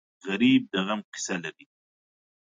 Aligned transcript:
غریب 0.25 0.61
د 0.71 0.73
غم 0.85 0.99
قصه 1.11 1.35
لري 1.43 1.65